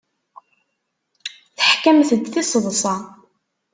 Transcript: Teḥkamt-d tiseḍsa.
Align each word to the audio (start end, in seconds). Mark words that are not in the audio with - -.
Teḥkamt-d 1.57 2.23
tiseḍsa. 2.33 2.95